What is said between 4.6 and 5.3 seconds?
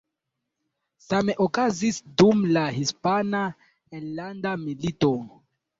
Milito.